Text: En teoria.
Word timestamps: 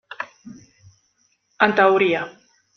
En 1.69 1.77
teoria. 1.81 2.27